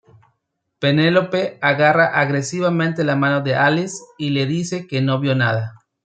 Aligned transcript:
Penelope 0.79 1.59
agarra 1.61 2.07
agresivamente 2.19 3.03
la 3.03 3.15
mano 3.15 3.41
de 3.41 3.53
Alice 3.53 3.97
y 4.17 4.31
le 4.31 4.47
dice 4.47 4.87
que 4.87 4.99
no 4.99 5.19
vio 5.19 5.35
nada. 5.35 5.75